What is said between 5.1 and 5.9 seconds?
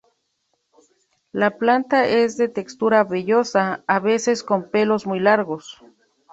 largos.